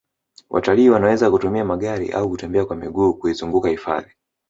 [0.49, 4.11] watalii wanaweza kutumia magari au kutembea kwa miguu kuizunguka hifadhi